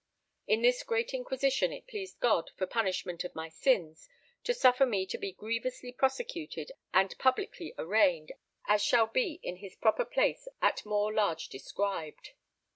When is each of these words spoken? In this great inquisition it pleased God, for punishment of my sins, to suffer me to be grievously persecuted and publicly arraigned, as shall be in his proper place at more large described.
In 0.47 0.63
this 0.63 0.81
great 0.81 1.13
inquisition 1.13 1.71
it 1.71 1.85
pleased 1.85 2.19
God, 2.19 2.49
for 2.57 2.65
punishment 2.65 3.23
of 3.23 3.35
my 3.35 3.49
sins, 3.49 4.09
to 4.43 4.51
suffer 4.51 4.83
me 4.83 5.05
to 5.05 5.17
be 5.19 5.31
grievously 5.31 5.91
persecuted 5.93 6.71
and 6.91 7.15
publicly 7.19 7.75
arraigned, 7.77 8.31
as 8.65 8.83
shall 8.83 9.05
be 9.05 9.39
in 9.43 9.57
his 9.57 9.75
proper 9.75 10.05
place 10.05 10.47
at 10.59 10.83
more 10.87 11.13
large 11.13 11.49
described. 11.49 12.31